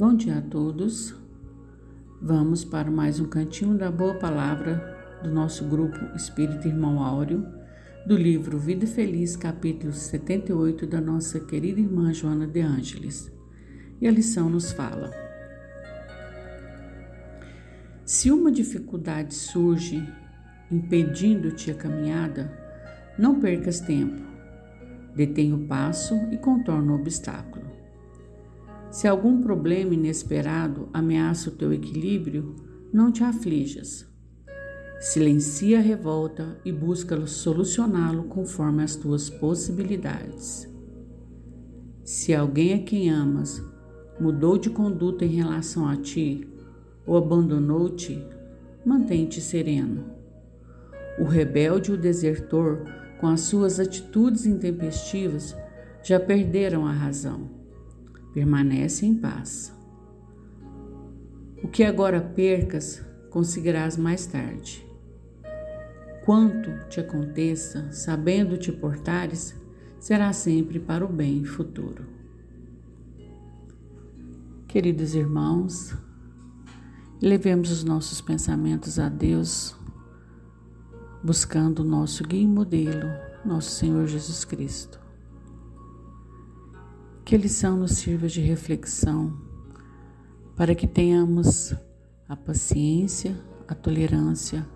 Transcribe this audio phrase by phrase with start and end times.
[0.00, 1.14] Bom dia a todos.
[2.22, 7.46] Vamos para mais um cantinho da boa palavra do nosso grupo Espírito Irmão Áureo,
[8.06, 13.30] do livro Vida Feliz, capítulo 78 da nossa querida irmã Joana de Ângeles.
[14.00, 15.10] E a lição nos fala:
[18.02, 20.02] Se uma dificuldade surge
[20.70, 22.50] impedindo-te a caminhada,
[23.18, 24.22] não percas tempo.
[25.14, 27.69] Detém o passo e contorna o obstáculo.
[28.90, 32.56] Se algum problema inesperado ameaça o teu equilíbrio,
[32.92, 34.04] não te aflijas.
[34.98, 40.68] Silencia a revolta e busca solucioná-lo conforme as tuas possibilidades.
[42.02, 43.62] Se alguém a quem amas
[44.18, 46.48] mudou de conduta em relação a ti
[47.06, 48.20] ou abandonou-te,
[48.84, 50.04] mantém-te sereno.
[51.16, 52.84] O rebelde e o desertor,
[53.20, 55.56] com as suas atitudes intempestivas,
[56.02, 57.59] já perderam a razão
[58.32, 59.72] permanece em paz.
[61.62, 64.86] O que agora percas, conseguirás mais tarde.
[66.24, 69.54] Quanto te aconteça, sabendo te portares,
[69.98, 72.04] será sempre para o bem futuro.
[74.68, 75.94] Queridos irmãos,
[77.20, 79.74] levemos os nossos pensamentos a Deus,
[81.24, 83.08] buscando o nosso guia e modelo,
[83.44, 84.99] nosso Senhor Jesus Cristo.
[87.30, 89.40] Que a lição nos sirva de reflexão
[90.56, 91.72] para que tenhamos
[92.28, 94.66] a paciência, a tolerância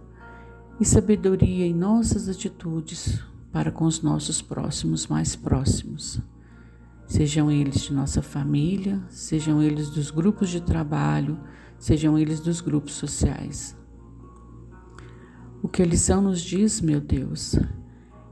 [0.78, 6.20] e sabedoria em nossas atitudes para com os nossos próximos mais próximos.
[7.08, 11.36] Sejam eles de nossa família, sejam eles dos grupos de trabalho,
[11.76, 13.76] sejam eles dos grupos sociais.
[15.60, 17.56] O que a lição nos diz, meu Deus,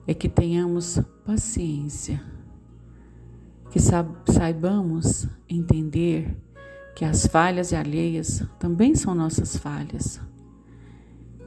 [0.06, 2.30] é que tenhamos paciência
[3.72, 6.36] que saibamos entender
[6.94, 10.20] que as falhas alheias também são nossas falhas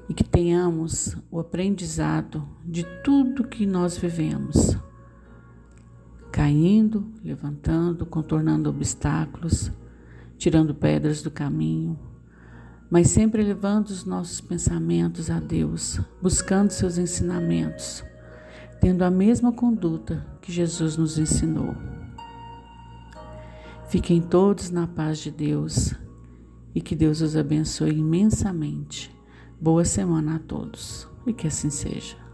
[0.09, 4.75] e que tenhamos o aprendizado de tudo que nós vivemos,
[6.31, 9.71] caindo, levantando, contornando obstáculos,
[10.35, 11.97] tirando pedras do caminho,
[12.89, 18.03] mas sempre levando os nossos pensamentos a Deus, buscando seus ensinamentos,
[18.81, 21.94] tendo a mesma conduta que Jesus nos ensinou.
[23.87, 25.93] Fiquem todos na paz de Deus
[26.73, 29.15] e que Deus os abençoe imensamente.
[29.61, 32.24] Boa semana a todos e que assim seja.